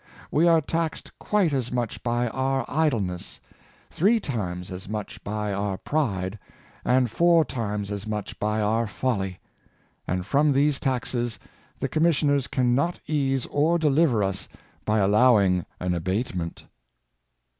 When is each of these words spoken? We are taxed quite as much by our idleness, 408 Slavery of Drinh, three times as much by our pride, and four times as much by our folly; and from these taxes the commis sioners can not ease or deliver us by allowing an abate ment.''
We 0.31 0.47
are 0.47 0.61
taxed 0.61 1.11
quite 1.19 1.53
as 1.53 1.71
much 1.71 2.01
by 2.01 2.27
our 2.29 2.65
idleness, 2.67 3.39
408 3.91 3.91
Slavery 3.91 4.15
of 4.15 4.23
Drinh, 4.23 4.23
three 4.23 4.33
times 4.35 4.71
as 4.71 4.89
much 4.89 5.23
by 5.23 5.53
our 5.53 5.77
pride, 5.77 6.39
and 6.83 7.11
four 7.11 7.45
times 7.45 7.91
as 7.91 8.07
much 8.07 8.39
by 8.39 8.61
our 8.61 8.87
folly; 8.87 9.39
and 10.07 10.25
from 10.25 10.53
these 10.53 10.79
taxes 10.79 11.37
the 11.79 11.87
commis 11.87 12.19
sioners 12.23 12.49
can 12.49 12.73
not 12.73 12.99
ease 13.05 13.45
or 13.51 13.77
deliver 13.77 14.23
us 14.23 14.49
by 14.85 14.97
allowing 14.97 15.67
an 15.79 15.93
abate 15.93 16.33
ment.'' 16.33 16.65